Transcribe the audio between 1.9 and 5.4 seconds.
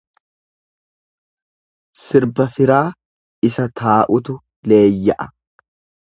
Sirba firaa isa taa'utu leeyya'a.